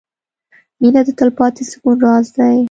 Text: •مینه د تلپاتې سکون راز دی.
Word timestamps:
•مینه 0.81 1.01
د 1.05 1.09
تلپاتې 1.19 1.63
سکون 1.71 1.97
راز 2.05 2.27
دی. 2.37 2.55